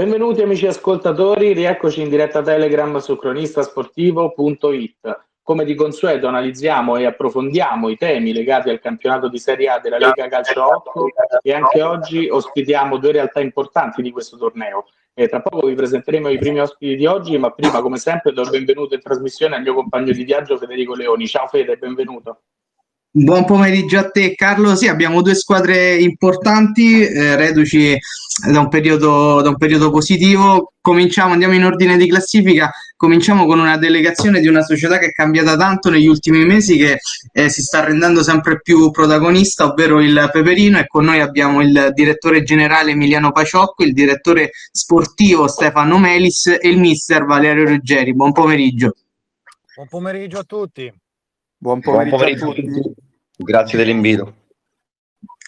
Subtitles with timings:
[0.00, 5.24] Benvenuti amici ascoltatori, rieccoci in diretta Telegram su cronistasportivo.it.
[5.42, 9.98] Come di consueto analizziamo e approfondiamo i temi legati al campionato di Serie A della
[9.98, 11.04] Lega Calcio 8
[11.42, 14.86] e anche oggi ospitiamo due realtà importanti di questo torneo.
[15.12, 18.40] E tra poco vi presenteremo i primi ospiti di oggi, ma prima come sempre do
[18.40, 21.26] il benvenuto in trasmissione al mio compagno di viaggio Federico Leoni.
[21.26, 22.40] Ciao Fede, benvenuto.
[23.12, 27.98] Buon pomeriggio a te Carlo, sì abbiamo due squadre importanti, eh, reduci
[28.48, 33.58] da un, periodo, da un periodo positivo, cominciamo, andiamo in ordine di classifica, cominciamo con
[33.58, 37.00] una delegazione di una società che è cambiata tanto negli ultimi mesi, che
[37.32, 41.90] eh, si sta rendendo sempre più protagonista, ovvero il Peperino e con noi abbiamo il
[41.92, 48.14] direttore generale Emiliano Paciocco, il direttore sportivo Stefano Melis e il mister Valerio Ruggeri.
[48.14, 48.94] Buon pomeriggio.
[49.74, 50.92] Buon pomeriggio a tutti.
[51.62, 52.99] Buon pomeriggio, Buon pomeriggio a tutti.
[53.42, 54.34] Grazie dell'invito.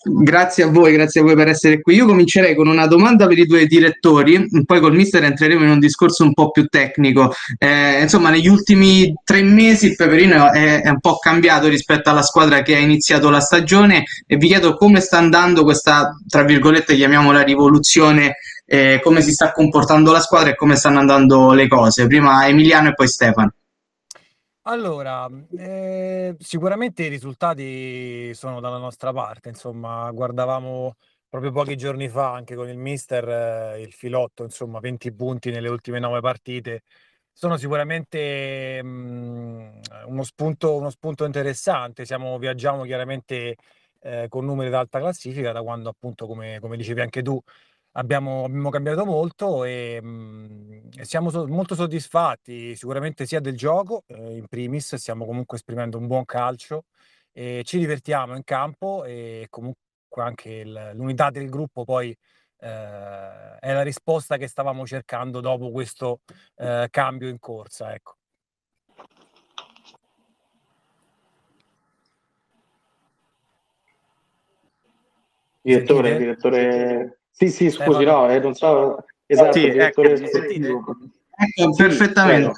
[0.05, 1.95] Grazie a voi, grazie a voi per essere qui.
[1.95, 5.79] Io comincerei con una domanda per i due direttori, poi col mister entreremo in un
[5.79, 7.33] discorso un po' più tecnico.
[7.57, 12.23] Eh, insomma, negli ultimi tre mesi il Peperino è, è, un po' cambiato rispetto alla
[12.23, 16.97] squadra che ha iniziato la stagione e vi chiedo come sta andando questa, tra virgolette,
[16.97, 22.09] chiamiamola rivoluzione, eh, come si sta comportando la squadra e come stanno andando le cose.
[22.09, 23.53] Prima Emiliano e poi Stefano.
[24.65, 30.95] Allora, eh, sicuramente i risultati sono dalla nostra parte, insomma, guardavamo
[31.29, 35.69] proprio pochi giorni fa anche con il mister eh, il filotto, insomma, 20 punti nelle
[35.69, 36.83] ultime nove partite.
[37.33, 42.05] Sono sicuramente mh, mm, uno spunto, uno spunto interessante.
[42.05, 43.57] Siamo, viaggiamo chiaramente
[44.01, 47.41] eh, con numeri d'alta classifica da quando, appunto, come, come dicevi anche tu,
[47.95, 54.05] Abbiamo, abbiamo cambiato molto e, mh, e siamo so- molto soddisfatti sicuramente sia del gioco,
[54.07, 56.85] eh, in primis, stiamo comunque esprimendo un buon calcio
[57.33, 59.77] e ci divertiamo in campo e comunque
[60.15, 62.17] anche il- l'unità del gruppo poi
[62.65, 66.21] eh, è la risposta che stavamo cercando dopo questo
[66.57, 67.93] eh, cambio in corsa.
[67.93, 68.17] Ecco.
[75.61, 79.05] Direttore, direttore sì, sì, scusi, no, eh, non so.
[79.27, 82.53] Esatto, sì, ecco, ecco, perfettamente.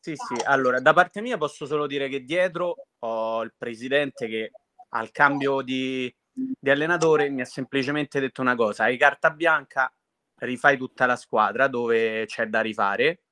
[0.00, 4.50] Sì, sì, allora, da parte mia posso solo dire che dietro ho il presidente che
[4.90, 9.92] al cambio di, di allenatore mi ha semplicemente detto una cosa, hai carta bianca,
[10.40, 13.22] rifai tutta la squadra dove c'è da rifare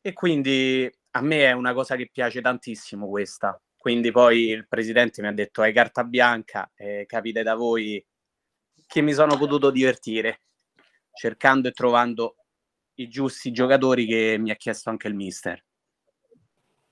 [0.00, 3.60] e quindi a me è una cosa che piace tantissimo questa.
[3.76, 8.04] Quindi poi il presidente mi ha detto hai carta bianca, eh, capite da voi
[8.86, 10.40] che mi sono potuto divertire
[11.12, 12.36] cercando e trovando
[12.94, 15.62] i giusti giocatori che mi ha chiesto anche il mister.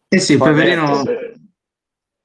[0.09, 1.03] Eh sì, Peperino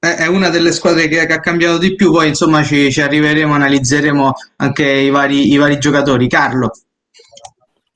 [0.00, 4.32] è una delle squadre che, ha cambiato di più, poi insomma ci, ci arriveremo, analizzeremo
[4.56, 6.28] anche i vari, i vari, giocatori.
[6.28, 6.70] Carlo.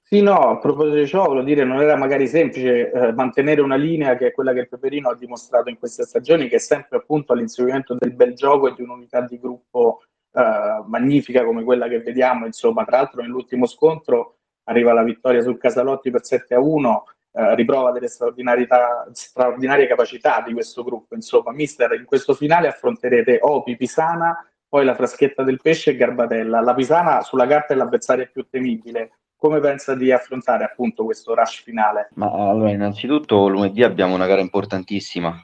[0.02, 3.76] Sì, no, a proposito di ciò, voglio dire, non era magari semplice eh, mantenere una
[3.76, 6.98] linea che è quella che il Peperino ha dimostrato in queste stagioni, che è sempre
[6.98, 12.00] appunto all'inseguimento del bel gioco e di un'unità di gruppo eh, magnifica come quella che
[12.00, 17.04] vediamo, insomma, tra l'altro nell'ultimo scontro arriva la vittoria sul Casalotti per 7 a 1,
[17.32, 23.76] eh, riprova delle straordinarie capacità di questo gruppo, insomma, mister, in questo finale affronterete Opi,
[23.76, 26.60] Pisana, poi la fraschetta del pesce e Garbatella.
[26.60, 29.18] La Pisana sulla carta è l'avversaria più temibile.
[29.36, 32.08] Come pensa di affrontare appunto questo rush finale?
[32.14, 35.34] Ma allora, innanzitutto lunedì abbiamo una gara importantissima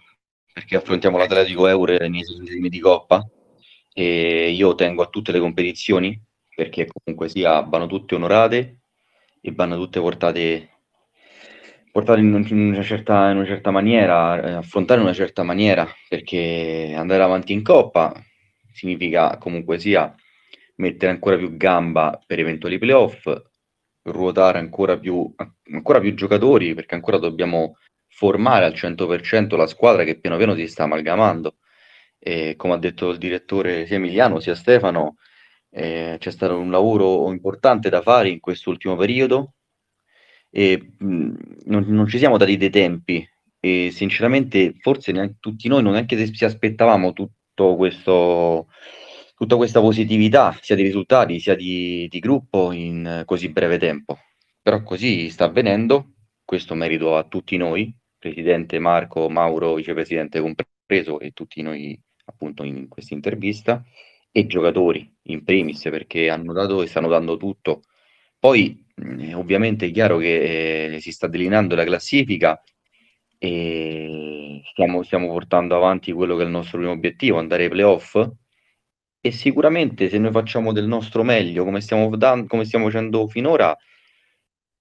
[0.50, 3.22] perché affrontiamo l'Atletico Eure nei semi di Coppa
[3.92, 6.20] e io tengo a tutte le competizioni
[6.54, 8.80] perché comunque sia vanno tutte onorate
[9.40, 10.68] e vanno tutte portate,
[11.92, 16.94] portate in, una certa, in, una certa, maniera, eh, affrontare in una certa maniera perché
[16.96, 18.12] andare avanti in coppa
[18.72, 20.12] significa comunque sia
[20.76, 23.30] mettere ancora più gamba per eventuali playoff,
[24.02, 25.32] ruotare ancora più,
[25.72, 27.76] ancora più giocatori perché ancora dobbiamo
[28.08, 31.56] formare al 100% la squadra che piano piano si sta amalgamando
[32.18, 35.16] e come ha detto il direttore sia Emiliano sia Stefano,
[35.70, 39.54] eh, c'è stato un lavoro importante da fare in quest'ultimo periodo
[40.50, 41.32] e mh,
[41.66, 43.26] non, non, ci siamo dati dei tempi
[43.60, 48.68] e sinceramente forse neanche tutti noi non è che ci aspettavamo tutto questo,
[49.36, 54.18] tutta questa positività sia di risultati sia di, di gruppo in così breve tempo.
[54.62, 61.30] Però così sta avvenendo, questo merito a tutti noi, Presidente Marco, Mauro, Vicepresidente compreso e
[61.32, 61.98] tutti noi
[62.28, 63.84] appunto in questa intervista,
[64.30, 67.82] e giocatori in primis perché hanno dato e stanno dando tutto.
[68.38, 72.62] Poi mh, ovviamente è chiaro che eh, si sta delineando la classifica
[73.38, 78.28] e stiamo, stiamo, portando avanti quello che è il nostro primo obiettivo, andare ai playoff.
[79.20, 83.76] E sicuramente se noi facciamo del nostro meglio come stiamo, dan- come stiamo facendo finora,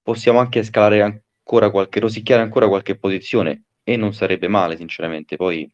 [0.02, 5.36] possiamo anche scalare ancora qualche, rosicchiare ancora qualche posizione e non sarebbe male, sinceramente.
[5.36, 5.70] Poi,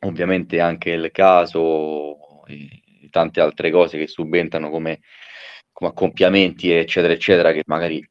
[0.00, 5.00] ovviamente, anche il caso e tante altre cose che subentrano come,
[5.72, 8.06] come accoppiamenti, eccetera, eccetera, che magari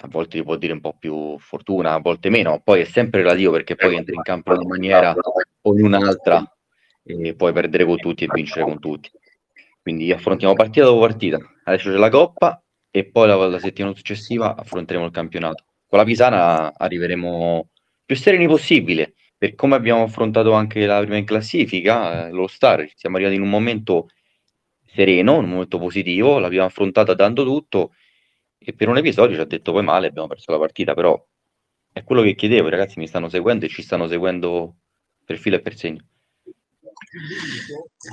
[0.00, 3.22] a volte ti può dire un po' più fortuna, a volte meno, poi è sempre
[3.22, 5.14] relativo perché poi entri in campo in una maniera
[5.62, 6.44] o in un'altra
[7.04, 9.10] e puoi perdere con tutti e vincere con tutti.
[9.82, 11.38] Quindi affrontiamo partita dopo partita.
[11.64, 15.64] Adesso c'è la Coppa e poi la, la settimana successiva affronteremo il campionato.
[15.86, 17.70] Con la Pisana arriveremo
[18.04, 22.86] più sereni possibile, per come abbiamo affrontato anche la prima in classifica, eh, lo Star,
[22.94, 24.08] siamo arrivati in un momento
[24.84, 27.92] sereno, un momento positivo, l'abbiamo affrontata dando tutto
[28.58, 31.22] e per un episodio ci ha detto poi male, abbiamo perso la partita, però
[31.92, 34.76] è quello che chiedevo, i ragazzi mi stanno seguendo e ci stanno seguendo
[35.24, 36.04] per filo e per segno.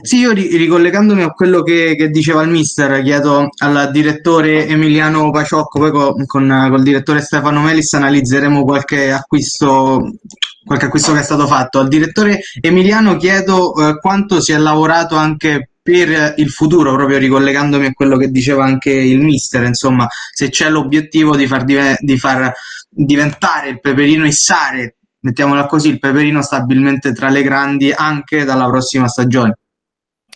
[0.01, 5.79] Sì, io ricollegandomi a quello che, che, diceva il mister, chiedo al direttore Emiliano Paciocco,
[5.79, 10.17] poi con, con col direttore Stefano Melis analizzeremo qualche acquisto,
[10.63, 11.79] qualche acquisto che è stato fatto.
[11.79, 17.85] Al direttore Emiliano chiedo eh, quanto si è lavorato anche per il futuro, proprio ricollegandomi
[17.85, 22.17] a quello che diceva anche il mister, insomma, se c'è l'obiettivo di far, div- di
[22.17, 22.51] far
[22.89, 24.94] diventare il peperino Issare,
[25.25, 29.57] mettiamola così, il peperino stabilmente tra le grandi anche dalla prossima stagione.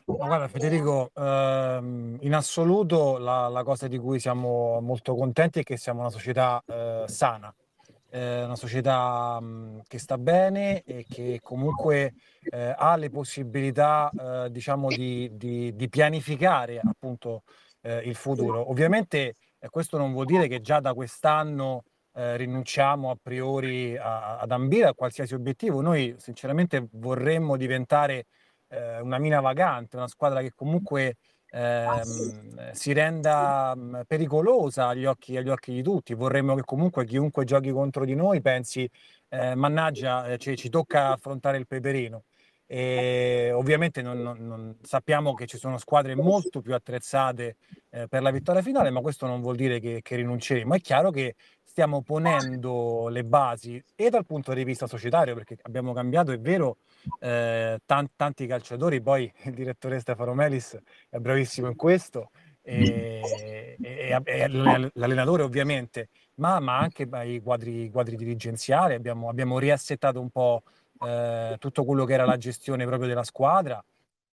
[0.06, 5.64] Ma guarda Federico, ehm, in assoluto la, la, cosa di cui siamo molto contenti è
[5.64, 7.54] che siamo una società eh, sana,
[8.10, 14.48] eh, una società mh, che sta bene e che comunque eh, ha le possibilità eh,
[14.50, 17.44] diciamo di, di, di, pianificare appunto
[17.82, 18.72] eh, il futuro.
[18.72, 21.84] Ovviamente eh, questo non vuol dire che già da quest'anno
[22.20, 25.82] eh, rinunciamo a priori a, ad ambire a qualsiasi obiettivo.
[25.82, 28.26] Noi sinceramente vorremmo diventare
[29.02, 31.16] una mina vagante, una squadra che comunque
[31.52, 36.14] ehm, si renda mm, pericolosa agli occhi, agli occhi, di tutti.
[36.14, 38.90] Vorremmo che comunque chiunque giochi contro di noi pensi,
[39.30, 42.24] eh, mannaggia, eh, ci, ci, tocca affrontare il peperino.
[42.72, 47.56] E ovviamente non, non, non, sappiamo che ci sono squadre molto più attrezzate
[47.90, 50.76] eh, per la vittoria finale, ma questo non vuol dire che, che rinunceremo.
[50.76, 51.36] È chiaro che
[51.80, 56.80] stiamo ponendo le basi e dal punto di vista societario, perché abbiamo cambiato, è vero,
[57.22, 60.78] eh, tanti, tanti calciatori, poi il direttore Stefano Melis
[61.08, 62.32] è bravissimo in questo,
[62.62, 70.20] e, e, e l'allenatore ovviamente, ma, ma anche i quadri, quadri, dirigenziali, abbiamo, abbiamo riassettato
[70.20, 70.64] un po'
[71.06, 73.82] eh, tutto quello che era la gestione proprio della squadra,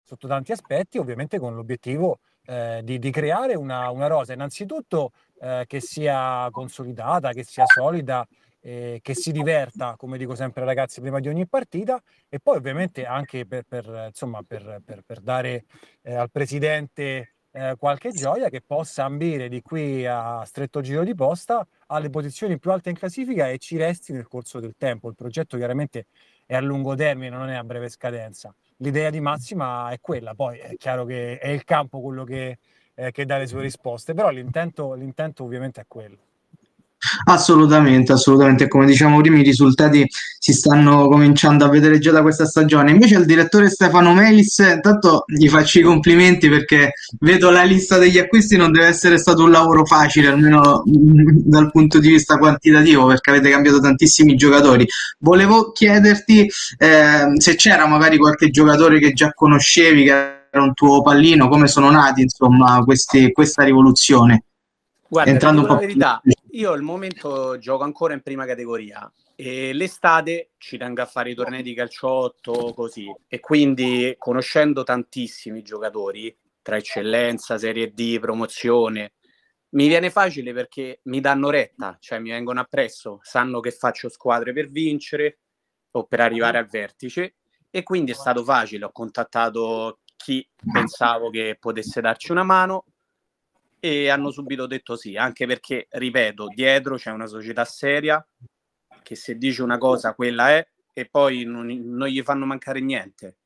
[0.02, 4.32] sotto tanti aspetti, ovviamente con l'obiettivo eh, di, di, creare una, una rosa.
[4.32, 5.12] Innanzitutto
[5.44, 8.26] eh, che sia consolidata, che sia solida,
[8.62, 13.06] eh, che si diverta, come dico sempre ragazzi prima di ogni partita, e poi ovviamente
[13.06, 15.66] anche per, per, insomma, per, per dare
[16.02, 21.14] eh, al presidente eh, qualche gioia che possa ambire di qui a stretto giro di
[21.14, 25.10] posta alle posizioni più alte in classifica e ci resti nel corso del tempo.
[25.10, 26.06] Il progetto chiaramente
[26.46, 28.56] è a lungo termine, non è a breve scadenza.
[28.78, 32.60] L'idea di Massima è quella, poi è chiaro che è il campo quello che,
[32.96, 36.18] eh, che dà le sue risposte, però l'intento, l'intento ovviamente è quello.
[37.26, 38.68] Assolutamente, assolutamente.
[38.68, 40.08] Come diciamo prima, i risultati
[40.40, 42.92] si stanno cominciando a vedere già da questa stagione.
[42.92, 48.18] Invece il direttore Stefano Melis, intanto gli faccio i complimenti perché vedo la lista degli
[48.18, 53.32] acquisti, non deve essere stato un lavoro facile, almeno dal punto di vista quantitativo, perché
[53.32, 54.88] avete cambiato tantissimi giocatori.
[55.20, 61.02] Volevo chiederti eh, se c'era magari qualche giocatore che già conoscevi, che era un tuo
[61.02, 64.44] pallino, come sono nati insomma questi, questa rivoluzione.
[65.08, 70.52] Guarda, Entrando un po' verità, io al momento gioco ancora in prima categoria e l'estate
[70.60, 73.12] ci tengo a fare i tornei di calciotto così.
[73.28, 79.14] E quindi conoscendo tantissimi giocatori tra eccellenza, serie D, promozione,
[79.70, 84.54] mi viene facile perché mi danno retta, cioè mi vengono appresso, sanno che faccio squadre
[84.54, 85.40] per vincere
[85.94, 87.38] o per arrivare al vertice.
[87.72, 92.86] E quindi è stato facile, ho contattato chi pensavo che potesse darci una mano
[93.82, 98.26] e hanno subito detto sì, anche perché, ripeto, dietro c'è una società seria
[99.02, 103.40] che se dice una cosa quella è e poi non, non gli fanno mancare niente.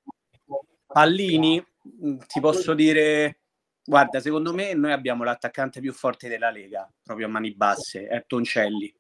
[0.86, 1.66] Pallini,
[2.06, 3.40] mm, ti posso dire,
[3.84, 8.24] guarda, secondo me noi abbiamo l'attaccante più forte della Lega, proprio a mani basse, è
[8.28, 8.94] Toncelli.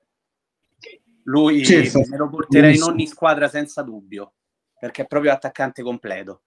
[1.25, 2.01] Lui certo.
[2.09, 4.33] me lo porterei in ogni squadra senza dubbio,
[4.79, 6.41] perché è proprio attaccante completo.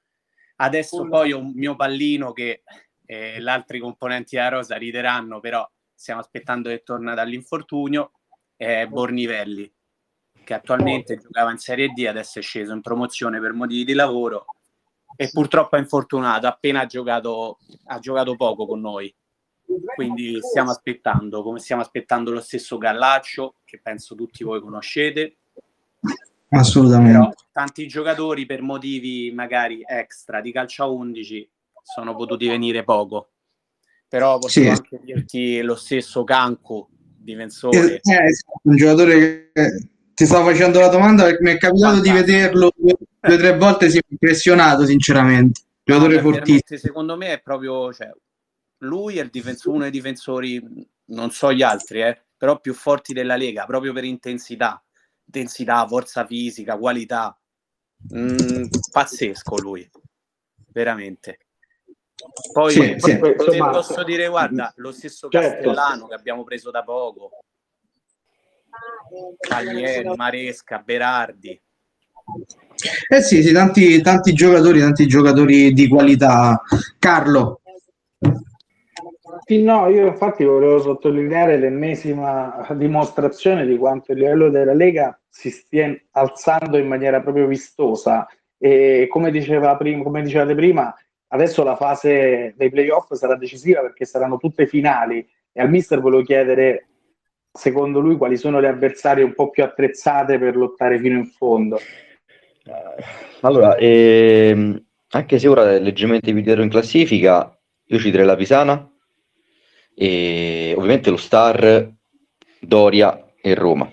[0.63, 2.63] Adesso poi ho un mio pallino che
[3.07, 8.13] eh, gli altri componenti della rosa rideranno, però stiamo aspettando che torna dall'infortunio,
[8.57, 9.73] è Bornivelli,
[10.45, 14.45] che attualmente giocava in Serie D, adesso è sceso in promozione per motivi di lavoro
[15.17, 19.15] e purtroppo è infortunato, appena ha giocato, ha giocato poco con noi.
[19.95, 25.37] quindi stiamo aspettando, come stiamo aspettando lo stesso Gallaccio, che penso tutti voi conoscete.
[26.51, 27.19] Assolutamente.
[27.19, 31.51] Però tanti giocatori per motivi magari extra di calcio a 11
[31.83, 33.31] sono potuti venire poco.
[34.09, 34.67] Però posso sì.
[34.67, 38.01] anche dirti lo stesso Canco, difensore.
[38.03, 41.95] Eh, eh, esatto, un giocatore che ti stavo facendo la domanda perché mi è capitato
[41.95, 42.17] Fantastico.
[42.17, 45.61] di vederlo due o tre volte, si è impressionato sinceramente.
[45.85, 46.79] Giocatore no, fortissimo.
[46.79, 48.11] Secondo me è proprio, cioè,
[48.79, 50.63] lui è difenso, uno dei difensori,
[51.07, 54.83] non so gli altri, eh, però più forti della Lega, proprio per intensità,
[55.31, 57.39] intensità, forza fisica, qualità.
[58.15, 59.89] Mm, pazzesco lui,
[60.73, 61.39] veramente.
[62.53, 65.71] Poi sì, sì, insomma, posso dire, guarda, lo stesso certo.
[65.71, 67.31] Castellano che abbiamo preso da poco,
[69.39, 71.61] Caglieri, Maresca, Berardi.
[73.09, 76.61] Eh sì, sì, tanti, tanti giocatori, tanti giocatori di qualità.
[76.99, 77.60] Carlo.
[79.51, 85.51] Sì, no, io infatti volevo sottolineare l'ennesima dimostrazione di quanto il livello della Lega si
[85.51, 88.29] stia alzando in maniera proprio vistosa.
[88.57, 90.95] E come, diceva prima, come dicevate prima,
[91.31, 95.29] adesso la fase dei playoff sarà decisiva perché saranno tutte finali.
[95.51, 96.87] E al mister volevo chiedere
[97.53, 101.81] secondo lui quali sono le avversarie un po' più attrezzate per lottare fino in fondo.
[103.41, 107.53] Allora, ehm, anche se ora è leggermente più dietro in classifica,
[107.87, 108.91] io ci direi la Pisana
[110.03, 111.93] e ovviamente lo Star,
[112.59, 113.93] Doria e Roma.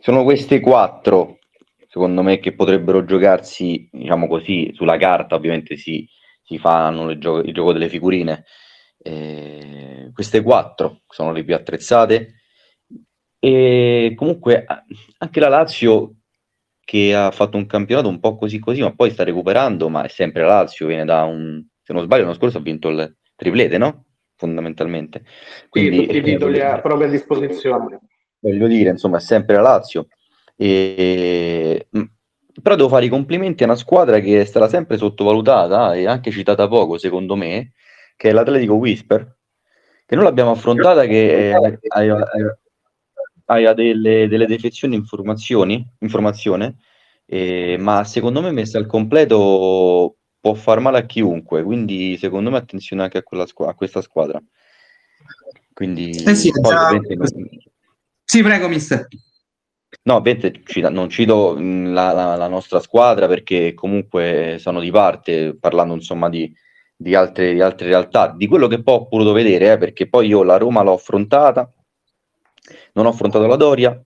[0.00, 1.40] Sono queste quattro,
[1.88, 6.08] secondo me, che potrebbero giocarsi, diciamo così, sulla carta, ovviamente si,
[6.42, 8.44] si fanno gioco, il gioco delle figurine.
[8.96, 12.36] Eh, queste quattro sono le più attrezzate
[13.38, 14.64] e comunque
[15.18, 16.14] anche la Lazio
[16.82, 20.08] che ha fatto un campionato un po' così così, ma poi sta recuperando, ma è
[20.08, 23.76] sempre la Lazio, viene da un, se non sbaglio, l'anno scorso ha vinto il triplete,
[23.76, 24.06] no?
[24.36, 25.24] Fondamentalmente.
[25.68, 28.00] Quindi, sì, tutti i titoli a propria disposizione.
[28.38, 30.08] Voglio dire, insomma, è sempre la Lazio.
[30.54, 31.88] E...
[32.62, 36.30] Però devo fare i complimenti a una squadra che è stata sempre sottovalutata e anche
[36.30, 37.72] citata poco, secondo me,
[38.16, 39.36] che è l'Atletico Whisper,
[40.06, 41.78] che noi l'abbiamo affrontata che è,
[43.46, 45.04] hai delle, delle defezioni in
[45.98, 46.76] informazione,
[47.26, 50.16] eh, ma secondo me messa al completo
[50.46, 54.40] può far male a chiunque, quindi secondo me attenzione anche a, squ- a questa squadra.
[55.72, 56.90] Quindi, eh sì, già...
[56.90, 57.00] non...
[58.24, 59.08] sì, prego, mister.
[60.04, 65.94] No, ovviamente non cito la, la, la, nostra squadra perché comunque sono di parte, parlando
[65.94, 66.52] insomma di,
[66.96, 70.28] di, altre, di altre realtà, di quello che poi ho potuto vedere, eh, perché poi
[70.28, 71.68] io la Roma l'ho affrontata,
[72.92, 74.00] non ho affrontato la Doria,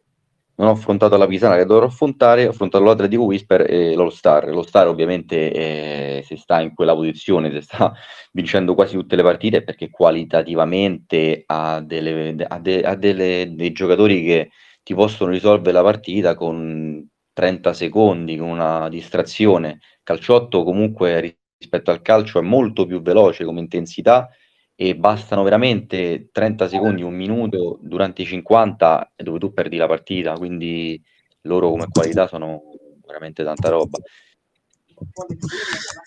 [0.61, 4.49] non ho affrontato la Pisana che dovrò affrontare, ho affrontato l'Atletico Whisper e l'All Star.
[4.51, 7.95] Lo Star ovviamente eh, se sta in quella posizione, se sta
[8.33, 14.23] vincendo quasi tutte le partite perché qualitativamente ha, delle, ha, de, ha delle, dei giocatori
[14.23, 14.51] che
[14.83, 19.79] ti possono risolvere la partita con 30 secondi, con una distrazione.
[20.03, 24.29] Calciotto comunque rispetto al calcio è molto più veloce come intensità
[24.83, 30.33] e bastano veramente 30 secondi, un minuto durante i 50 dove tu perdi la partita,
[30.33, 30.99] quindi
[31.43, 32.63] loro come qualità sono
[33.07, 33.99] veramente tanta roba.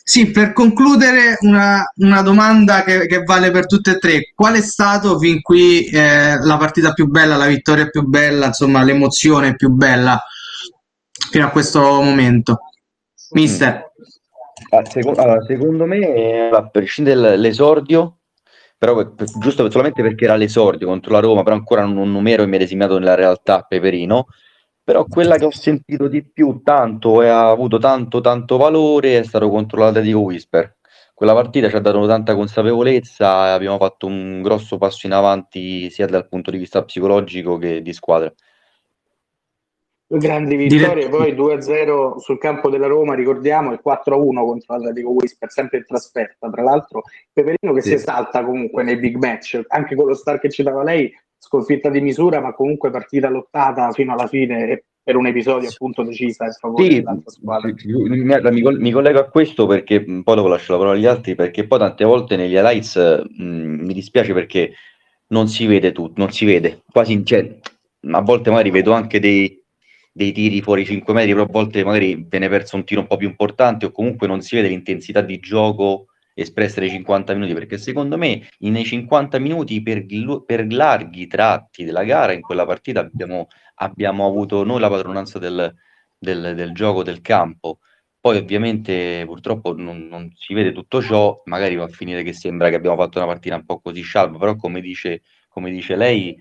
[0.04, 4.32] Sì, per concludere una, una domanda che, che, vale per tutte e tre.
[4.34, 8.82] Qual è stato fin qui eh, la partita più bella, la vittoria più bella, insomma
[8.82, 10.20] l'emozione più bella
[11.30, 12.58] fino a questo momento?
[13.34, 13.92] Mister.
[14.72, 18.18] Ah, secondo, allora, secondo me, a prescindere dall'esordio,
[18.84, 23.00] però giusto solamente perché era l'esordio contro la Roma, però ancora non, non ero immedesimato
[23.00, 24.28] nella realtà Peperino,
[24.84, 29.24] però quella che ho sentito di più tanto e ha avuto tanto tanto valore è
[29.24, 30.76] stato contro l'Atletico Whisper.
[31.14, 35.90] Quella partita ci ha dato tanta consapevolezza e abbiamo fatto un grosso passo in avanti
[35.90, 38.34] sia dal punto di vista psicologico che di squadra.
[40.18, 45.80] Grandi vittorie, poi 2-0 sul campo della Roma, ricordiamo, il 4-1 contro l'Atletico Whisper, sempre
[45.80, 46.50] in trasferta.
[46.50, 47.90] Tra l'altro, Peperino che sì.
[47.90, 52.02] si esalta comunque nei big match, anche con lo star che citava lei, sconfitta di
[52.02, 56.84] misura, ma comunque partita lottata fino alla fine per un episodio appunto decisa in favore
[56.84, 57.74] sì, dell'altra squadra.
[57.84, 61.80] Mi, mi, collego a questo perché poi dopo lascio la parola agli altri, perché poi
[61.80, 64.74] tante volte negli highlights mh, mi dispiace perché
[65.28, 67.58] non si vede tutto, non si vede quasi, cioè,
[68.12, 69.63] a volte magari vedo anche dei
[70.16, 73.18] dei tiri fuori 5 metri, però a volte magari viene perso un tiro un po'
[73.18, 76.06] più importante o comunque non si vede l'intensità di gioco
[76.36, 80.06] espressa nei 50 minuti, perché secondo me nei 50 minuti per,
[80.46, 85.74] per larghi tratti della gara in quella partita abbiamo, abbiamo avuto noi la padronanza del,
[86.18, 87.80] del, del gioco del campo.
[88.20, 92.70] Poi ovviamente purtroppo non, non, si vede tutto ciò, magari va a finire che sembra
[92.70, 96.40] che abbiamo fatto una partita un po' così scialba, però come dice, come dice lei,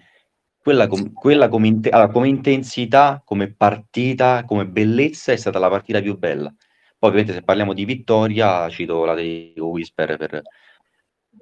[0.63, 5.69] quella, com- quella come, in- allora, come, intensità, come partita, come bellezza è stata la
[5.69, 6.55] partita più bella.
[6.99, 10.43] Poi ovviamente se parliamo di vittoria cito la dei Whisper per,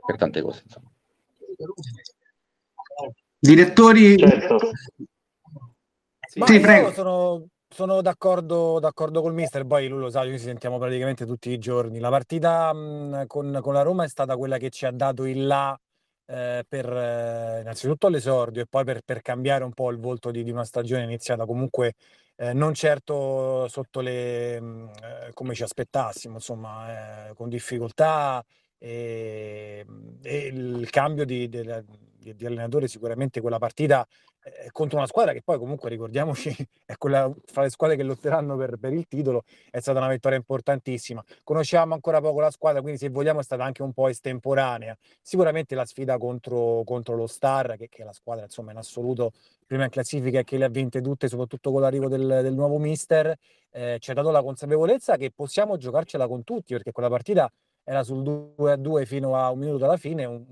[0.06, 0.62] per tante cose.
[0.64, 0.90] Insomma.
[3.38, 4.16] Direttori...
[4.16, 4.58] Certo.
[6.26, 6.92] Sì, sì prego.
[6.92, 11.50] Sono sono d'accordo, d'accordo col mister, poi lui lo sa, noi ci sentiamo praticamente tutti
[11.50, 12.00] i giorni.
[12.00, 15.46] La partita mh, con, con, la Roma è stata quella che ci ha dato il
[15.46, 15.78] là
[16.30, 20.44] eh, per eh, innanzitutto l'esordio e poi per, per, cambiare un po' il volto di,
[20.44, 21.94] di una stagione iniziata comunque
[22.36, 28.42] eh, non certo sotto le mh, eh, come ci aspettassimo, insomma, eh, con difficoltà
[28.78, 29.84] e,
[30.22, 31.48] e il cambio di,
[32.20, 34.06] di, di allenatore sicuramente quella partita
[34.42, 36.54] eh, contro una squadra che poi comunque ricordiamoci
[36.86, 40.38] è quella fra le squadre che lotteranno per, per, il titolo, è stata una vittoria
[40.38, 41.22] importantissima.
[41.42, 44.96] Conosciamo ancora poco la squadra, quindi se vogliamo è stata anche un po' estemporanea.
[45.20, 49.32] Sicuramente la sfida contro, contro lo Star, che, che, è la squadra insomma in assoluto
[49.66, 52.78] prima in classifica e che le ha vinte tutte, soprattutto con l'arrivo del, del nuovo
[52.78, 53.36] mister,
[53.70, 57.50] eh, ci ha dato la consapevolezza che possiamo giocarcela con tutti, perché quella partita
[57.84, 60.44] era sul 2 a 2 fino a un minuto dalla fine, un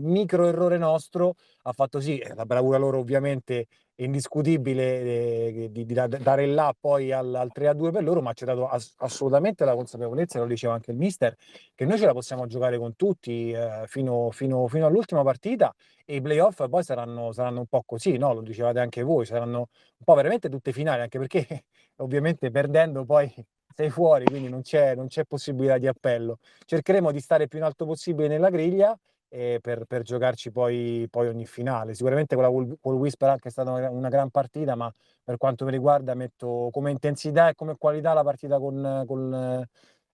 [0.00, 5.94] micro errore nostro ha fatto sì, la bravura loro ovviamente è indiscutibile eh, di, di,
[5.94, 8.94] dare là poi al, al, 3 a 2 per loro, ma ci ha dato ass-
[8.98, 11.36] assolutamente la consapevolezza, lo diceva anche il mister,
[11.74, 15.74] che noi ce la possiamo giocare con tutti eh, fino, fino, fino, all'ultima partita
[16.06, 18.32] e i playoff poi saranno, saranno un po' così, no?
[18.32, 21.64] lo dicevate anche voi, saranno un po' veramente tutte finali, anche perché
[21.96, 23.30] ovviamente perdendo poi
[23.74, 26.38] sei fuori, quindi non c'è, non c'è possibilità di appello.
[26.64, 28.98] Cercheremo di stare più in alto possibile nella griglia
[29.32, 31.94] eh, per, per, giocarci poi, poi, ogni finale.
[31.94, 35.70] Sicuramente quella col Whisper anche è stata una, una, gran partita, ma per quanto mi
[35.70, 39.66] riguarda metto come intensità e come qualità la partita con, con,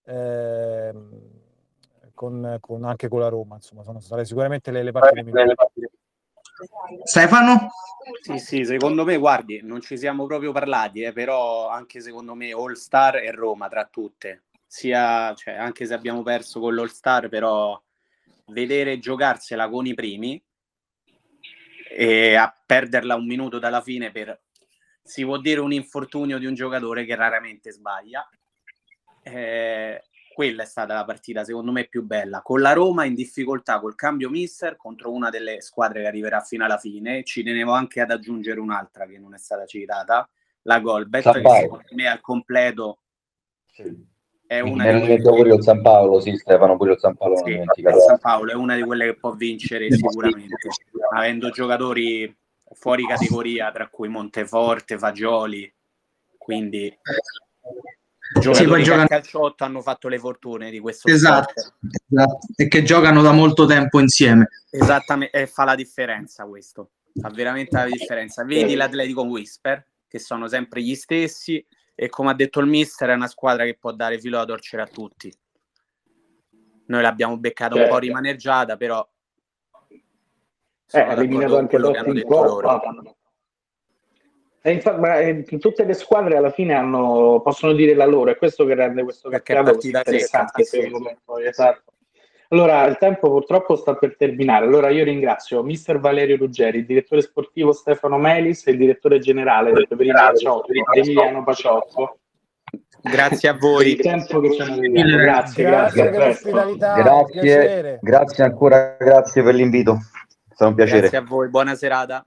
[0.05, 0.93] eh,
[2.13, 3.55] con, con anche con la Roma.
[3.55, 5.55] Insomma, sono state sicuramente le, le partite migliori.
[7.03, 7.69] Stefano?
[8.21, 12.51] Sì, sì, secondo me, guardi, non ci siamo proprio parlati, eh, però anche secondo me
[12.51, 14.43] All Star e Roma tra tutte.
[14.65, 17.79] Sia, cioè, anche se abbiamo perso con l'All Star, però
[18.47, 20.41] vedere giocarsela con i primi
[21.89, 24.41] e a perderla un minuto dalla fine per,
[25.01, 28.27] si può dire, un infortunio di un giocatore che raramente sbaglia.
[29.23, 30.01] Eh,
[30.37, 33.95] quella è stata la partita secondo me più bella con la Roma in difficoltà col
[33.95, 38.11] cambio mister contro una delle squadre che arriverà fino alla fine ci tenevo anche ad
[38.11, 40.29] aggiungere un'altra che non è stata citata
[40.61, 42.99] la Golbet che secondo me al completo
[43.65, 44.15] sì.
[44.47, 47.35] È una Mi di quelle pure il San Paolo sì Stefano pure il San Paolo
[47.37, 50.69] sì, il San Paolo è una di quelle che può vincere sicuramente
[51.13, 52.33] avendo giocatori
[52.71, 55.71] fuori categoria tra cui Monteforte Fagioli
[56.37, 56.97] quindi
[58.39, 59.07] Giocatori sì, giocano...
[59.07, 61.53] calciotto hanno fatto le fortune di questo esatto,
[62.09, 64.49] esatto, e che giocano da molto tempo insieme.
[64.69, 68.43] Esattamente, e fa la differenza questo, fa veramente la differenza.
[68.43, 71.65] Vedi l'Atletico Whisper, che sono sempre gli stessi,
[71.99, 74.83] e come ha detto il mister è una squadra che può dare filo da torcere
[74.83, 75.33] a tutti.
[76.85, 77.97] Noi l'abbiamo beccata un po' certo.
[77.97, 79.05] rimaneggiata, però...
[80.91, 83.03] Eh, ha eliminato anche Totti in Coppa.
[84.61, 88.37] E infatti, ma, eh, tutte le squadre alla fine hanno, possono dire la loro, è
[88.37, 91.47] questo che rende questo campionato interessante, secondo me.
[91.47, 91.93] Esatto.
[92.49, 94.65] Allora, il tempo purtroppo sta per terminare.
[94.65, 99.73] Allora, io ringrazio mister Valerio Ruggeri, il direttore sportivo Stefano Melis e il direttore generale
[99.73, 102.19] del Peperino Paciotto, Emiliano Paciotto.
[103.01, 103.91] Grazie a voi.
[103.91, 109.93] Il tempo che ci hanno Grazie, grazie, grazie, grazie, grazie ancora, grazie per l'invito.
[109.93, 110.99] È stato un piacere.
[111.01, 112.23] Grazie a voi, buona serata.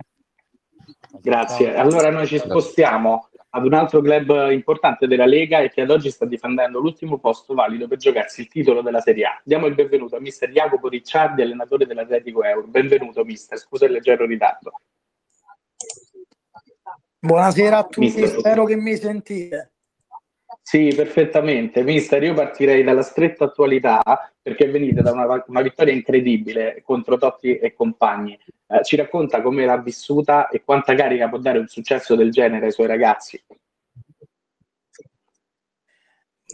[1.20, 1.74] Grazie.
[1.76, 6.10] Allora noi ci spostiamo ad un altro club importante della Lega e che ad oggi
[6.10, 9.40] sta difendendo l'ultimo posto valido per giocarsi il titolo della Serie A.
[9.44, 12.66] Diamo il benvenuto a mister Jacopo Ricciardi, allenatore dell'Atletico Euro.
[12.68, 14.72] Benvenuto mister, scusa il leggero ritardo.
[17.18, 18.28] Buonasera a tutti, mister.
[18.28, 19.72] spero che mi sentite.
[20.70, 21.82] Sì, perfettamente.
[21.82, 24.00] Mister, io partirei dalla stretta attualità
[24.40, 28.38] perché venite da una, una vittoria incredibile contro Totti e compagni.
[28.68, 32.66] Eh, ci racconta come l'ha vissuta e quanta carica può dare un successo del genere
[32.66, 33.42] ai suoi ragazzi?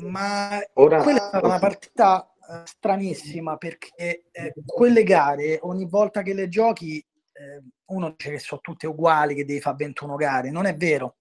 [0.04, 1.02] Ma Ora...
[1.02, 6.48] quella è stata una partita eh, stranissima perché eh, quelle gare, ogni volta che le
[6.48, 10.50] giochi, eh, uno dice che sono tutte uguali, che devi fare 21 gare.
[10.50, 11.16] Non è vero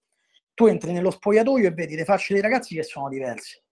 [0.56, 3.62] tu entri nello spogliatoio e vedi le facce dei ragazzi che sono diverse.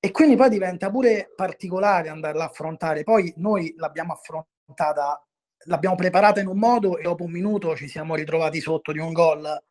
[0.00, 3.04] E quindi poi diventa pure particolare andarla a affrontare.
[3.04, 5.22] Poi noi l'abbiamo affrontata,
[5.66, 9.12] l'abbiamo preparata in un modo e dopo un minuto ci siamo ritrovati sotto di un
[9.12, 9.62] gol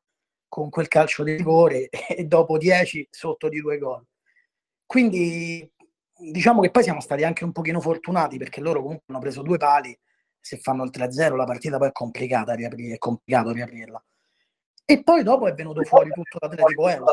[0.48, 4.06] con quel calcio di rigore e dopo dieci sotto di due gol.
[4.86, 5.68] quindi
[6.32, 9.58] diciamo che poi siamo stati anche un pochino fortunati perché loro comunque hanno preso due
[9.58, 9.98] pali,
[10.40, 14.04] se fanno il 3-0 la partita poi è complicata riaprirla, è complicato riaprirla.
[14.86, 17.06] E poi dopo è venuto fuori tutto l'Atletico Euro.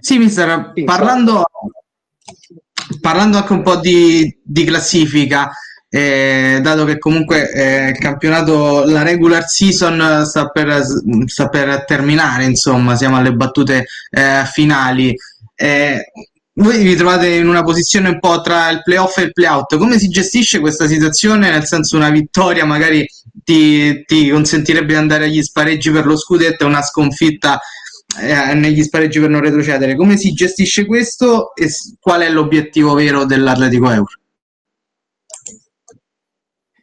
[0.00, 1.44] Sì, mister, parlando,
[3.00, 5.50] parlando anche un po' di, di classifica,
[5.88, 10.82] eh, dato che comunque eh, il campionato, la regular season sta per,
[11.26, 15.14] sta per terminare, insomma, siamo alle battute eh, finali.
[15.54, 16.12] Eh,
[16.52, 19.76] voi vi trovate in una posizione un po' tra il playoff e il playout.
[19.78, 21.50] Come si gestisce questa situazione?
[21.50, 23.06] Nel senso, una vittoria magari
[23.50, 27.58] ti, ti consentirebbe di andare agli spareggi per lo scudetto e una sconfitta
[28.20, 29.96] eh, negli spareggi per non retrocedere.
[29.96, 34.14] Come si gestisce questo e qual è l'obiettivo vero dell'Atletico Euro?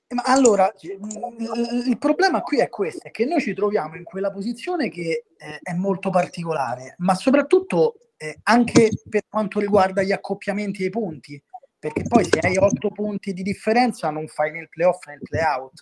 [0.09, 4.89] Ma allora, il problema qui è questo, è che noi ci troviamo in quella posizione
[4.89, 10.89] che eh, è molto particolare, ma soprattutto eh, anche per quanto riguarda gli accoppiamenti ai
[10.89, 11.41] punti,
[11.77, 15.21] perché poi se hai otto punti di differenza non fai né il playoff né il
[15.21, 15.81] playout.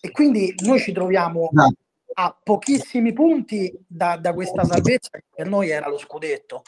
[0.00, 1.50] E quindi noi ci troviamo
[2.16, 6.62] a pochissimi punti da, da questa salvezza che per noi era lo scudetto.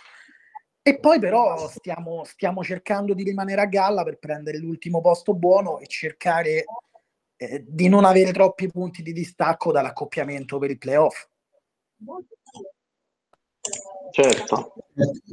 [0.83, 5.79] E poi però stiamo, stiamo, cercando di rimanere a galla per prendere l'ultimo posto buono
[5.79, 6.65] e cercare
[7.37, 11.29] eh, di non avere troppi punti di distacco dall'accoppiamento per i playoff.
[14.13, 14.75] Certo,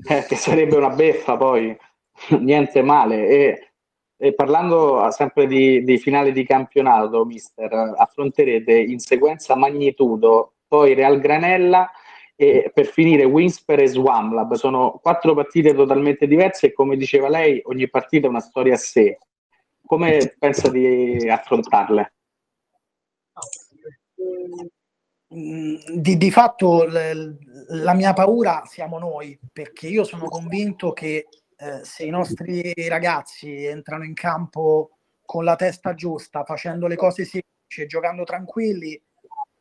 [0.10, 1.78] eh, che sarebbe una beffa poi,
[2.40, 3.28] niente male.
[3.28, 3.73] E,
[4.18, 11.20] e parlando sempre di, di, finale di campionato, mister, affronterete in sequenza Magnitudo, poi Real
[11.20, 11.90] Granella
[12.36, 17.62] e per finire Winsper e Swamlab sono quattro partite totalmente diverse e come diceva lei
[17.66, 19.18] ogni partita è una storia a sé
[19.86, 22.14] come pensa di affrontarle?
[25.28, 31.28] Di, di fatto la mia paura siamo noi perché io sono convinto che
[31.64, 37.24] eh, se i nostri ragazzi entrano in campo con la testa giusta facendo le cose
[37.24, 39.02] semplici e giocando tranquilli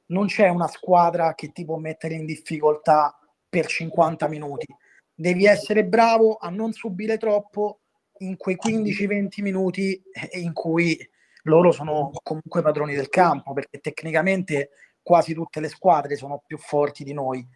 [0.06, 3.16] non c'è una squadra che ti può mettere in difficoltà
[3.48, 4.66] per 50 minuti.
[5.14, 7.82] Devi essere bravo a non subire troppo
[8.18, 10.98] in quei 15-20 minuti in cui
[11.44, 14.70] loro sono comunque padroni del campo, perché tecnicamente
[15.02, 17.46] quasi tutte le squadre sono più forti di noi.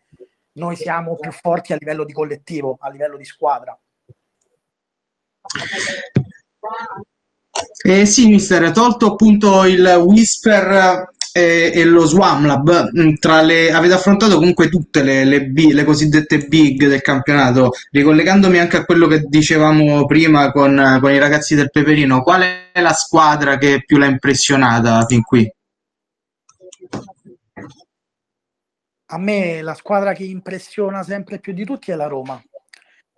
[0.53, 3.79] Noi siamo più forti a livello di collettivo, a livello di squadra.
[7.83, 14.37] Eh sì, mister, tolto appunto il whisper e, e lo Swamlab, mm, le, avete affrontato
[14.37, 19.21] comunque tutte le, le, B, le, cosiddette big del campionato, ricollegandomi anche a quello che
[19.21, 24.07] dicevamo prima con, con i ragazzi del Peperino, qual è la squadra che più l'ha
[24.07, 25.51] impressionata fin qui?
[29.09, 32.43] A me la squadra che impressiona sempre più di tutti è la Roma.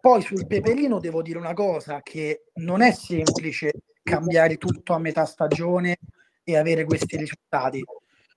[0.09, 5.27] Poi sul Peperino devo dire una cosa, che non è semplice cambiare tutto a metà
[5.27, 5.99] stagione
[6.43, 7.85] e avere questi risultati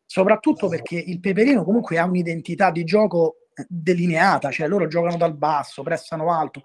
[0.05, 5.37] soprattutto perché il Peperino comunque ha un'identità di gioco eh, delineata, cioè loro giocano dal
[5.37, 6.63] basso, pressano alto,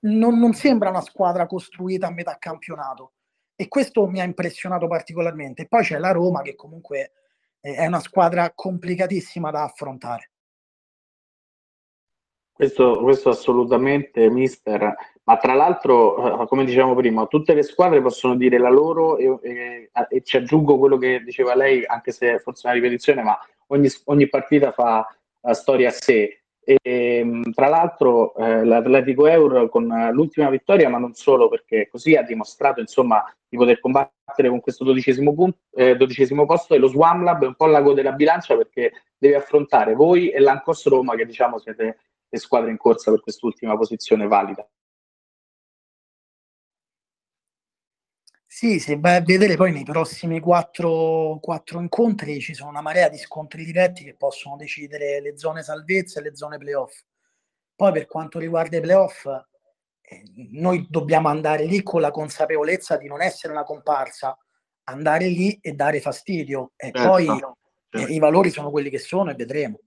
[0.00, 3.12] non, non sembra una squadra costruita a metà campionato
[3.54, 5.68] e questo mi ha impressionato particolarmente.
[5.68, 7.12] Poi c'è la Roma che comunque
[7.60, 10.30] eh, è una squadra complicatissima da affrontare.
[12.56, 14.94] Questo, questo assolutamente, mister.
[15.24, 19.38] Ma tra l'altro, eh, come dicevamo prima, tutte le squadre possono dire la loro e,
[19.42, 23.36] e, e, ci aggiungo quello che diceva lei, anche se forse è una ripetizione, ma
[23.68, 25.04] ogni, ogni partita fa
[25.40, 26.42] la storia a sé.
[26.62, 32.14] E, ehm, tra l'altro eh, l'Atletico Euro con l'ultima vittoria, ma non solo, perché così
[32.14, 36.86] ha dimostrato insomma, di poter combattere con questo dodicesimo, punto, eh, dodicesimo posto e lo
[36.86, 41.26] Swamlab è un po' l'ago della bilancia perché deve affrontare voi e l'Ancos Roma che
[41.26, 41.98] diciamo siete
[42.34, 44.68] le squadre in corsa per quest'ultima posizione valida.
[48.44, 53.08] Sì, se vai a vedere poi nei prossimi quattro, quattro, incontri ci sono una marea
[53.08, 57.00] di scontri diretti che possono decidere le zone salvezza e le zone playoff.
[57.74, 63.08] Poi per quanto riguarda i playoff, eh, noi dobbiamo andare lì con la consapevolezza di
[63.08, 64.36] non essere una comparsa,
[64.84, 66.72] andare lì e dare fastidio.
[66.76, 67.56] E certo, poi certo.
[67.90, 69.80] Eh, i valori sono quelli che sono e vedremo.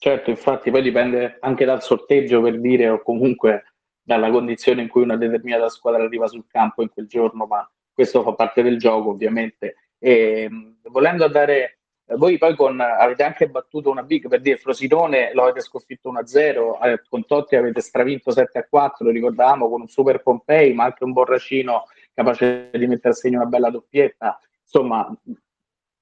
[0.00, 5.02] Certo, infatti poi dipende anche dal sorteggio per dire o comunque dalla condizione in cui
[5.02, 9.10] una determinata squadra arriva sul campo in quel giorno, ma questo fa parte del gioco
[9.10, 9.74] ovviamente.
[9.98, 10.48] E,
[10.84, 11.80] volendo andare,
[12.16, 16.84] voi poi con, avete anche battuto una big per dire Frosinone, lo avete sconfitto 1-0,
[16.84, 21.12] eh, con Totti avete stravinto 7-4, lo ricordavamo, con un super Pompei, ma anche un
[21.12, 24.38] Borracino capace di mettere a segno una bella doppietta.
[24.62, 25.12] Insomma,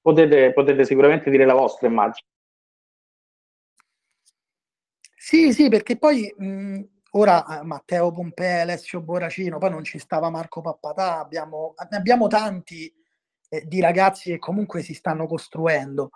[0.02, 2.28] potete, potete sicuramente dire la vostra immagine.
[5.28, 10.30] Sì, sì, perché poi mh, ora eh, Matteo Pompei, Alessio Boracino, poi non ci stava
[10.30, 12.94] Marco Pappatà, abbiamo, abbiamo tanti
[13.48, 16.10] eh, di ragazzi che comunque si stanno costruendo.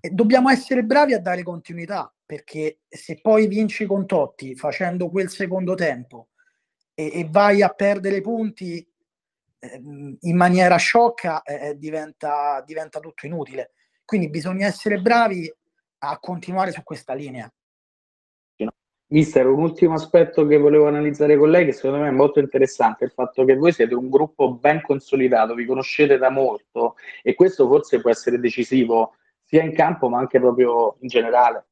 [0.00, 5.28] E dobbiamo essere bravi a dare continuità, perché se poi vinci con Totti facendo quel
[5.28, 6.28] secondo tempo
[6.94, 8.78] e, e vai a perdere punti
[9.58, 9.80] eh,
[10.18, 13.72] in maniera sciocca, eh, eh, diventa, diventa tutto inutile.
[14.02, 15.52] Quindi bisogna essere bravi
[15.98, 17.46] a continuare su questa linea.
[19.12, 23.04] Mister, un ultimo aspetto che volevo analizzare con lei, che secondo me è molto interessante,
[23.04, 27.66] il fatto che voi siete un gruppo ben consolidato, vi conoscete da molto e questo
[27.66, 31.66] forse può essere decisivo sia in campo ma anche proprio in generale.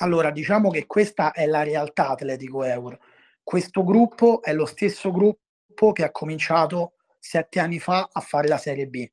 [0.00, 2.98] Allora, diciamo che questa è la realtà Atletico Euro.
[3.44, 8.58] Questo gruppo è lo stesso gruppo che ha cominciato sette anni fa a fare la
[8.58, 9.08] Serie B.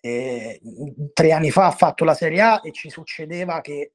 [0.00, 0.60] E,
[1.12, 3.92] tre anni fa ha fatto la Serie A e ci succedeva che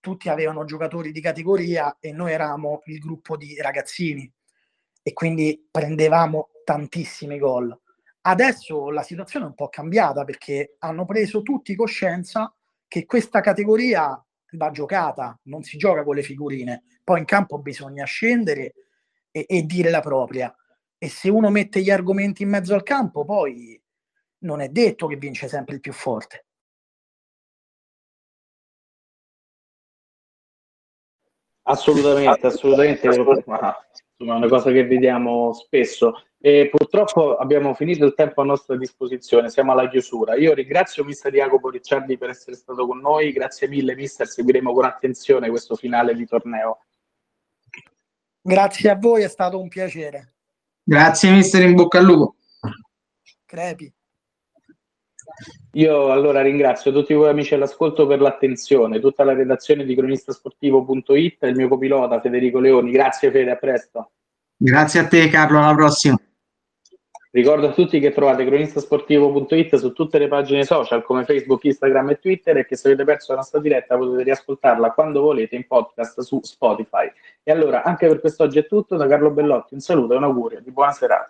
[0.00, 4.30] tutti avevano giocatori di categoria e noi eravamo il gruppo di ragazzini
[5.02, 7.78] e quindi prendevamo tantissimi gol.
[8.22, 12.54] Adesso la situazione è un po' cambiata perché hanno preso tutti coscienza
[12.86, 16.84] che questa categoria va giocata, non si gioca con le figurine.
[17.04, 18.74] Poi in campo bisogna scendere
[19.30, 20.54] e, e dire la propria.
[20.98, 23.80] E se uno mette gli argomenti in mezzo al campo, poi
[24.38, 26.46] non è detto che vince sempre il più forte.
[31.62, 33.76] Assolutamente, assolutamente, ma, insomma,
[34.16, 36.24] è una cosa che vediamo spesso.
[36.42, 40.36] E purtroppo abbiamo finito il tempo a nostra disposizione, siamo alla chiusura.
[40.36, 44.84] Io ringrazio mister Jacopo Ricciardi per essere stato con noi, grazie mille mister, seguiremo con
[44.84, 46.78] attenzione questo finale di torneo.
[48.40, 50.36] Grazie a voi, è stato un piacere.
[50.82, 52.36] Grazie mister, in bocca al lupo.
[53.44, 53.92] Crepi.
[55.72, 61.48] Io allora ringrazio tutti voi amici all'ascolto per l'attenzione, tutta la redazione di cronistasportivo.it e
[61.48, 62.90] il mio copilota Federico Leoni.
[62.90, 64.10] Grazie Fede, a presto.
[64.56, 66.20] Grazie a te Carlo, alla prossima.
[67.32, 72.18] Ricordo a tutti che trovate cronistasportivo.it su tutte le pagine social come Facebook, Instagram e
[72.18, 76.22] Twitter e che se avete perso la nostra diretta potete riascoltarla quando volete in podcast
[76.22, 77.08] su Spotify.
[77.44, 80.60] E allora anche per quest'oggi è tutto, da Carlo Bellotti un saluto e un augurio
[80.60, 81.28] di buona serata.